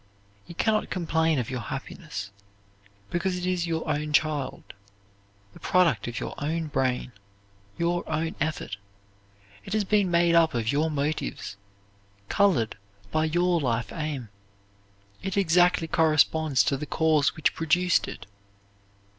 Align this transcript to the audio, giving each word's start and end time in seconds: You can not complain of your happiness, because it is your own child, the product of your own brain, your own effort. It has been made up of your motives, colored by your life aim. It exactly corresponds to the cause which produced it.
You 0.47 0.55
can 0.55 0.73
not 0.73 0.89
complain 0.89 1.37
of 1.37 1.51
your 1.51 1.59
happiness, 1.59 2.31
because 3.11 3.37
it 3.37 3.45
is 3.45 3.67
your 3.67 3.87
own 3.87 4.13
child, 4.13 4.63
the 5.53 5.59
product 5.59 6.07
of 6.07 6.19
your 6.19 6.33
own 6.39 6.69
brain, 6.69 7.11
your 7.77 8.03
own 8.09 8.33
effort. 8.41 8.77
It 9.63 9.73
has 9.73 9.83
been 9.83 10.09
made 10.09 10.33
up 10.33 10.55
of 10.55 10.71
your 10.71 10.89
motives, 10.89 11.55
colored 12.29 12.79
by 13.11 13.25
your 13.25 13.61
life 13.61 13.93
aim. 13.93 14.29
It 15.21 15.37
exactly 15.37 15.87
corresponds 15.87 16.63
to 16.63 16.77
the 16.77 16.87
cause 16.87 17.35
which 17.35 17.53
produced 17.53 18.07
it. 18.07 18.25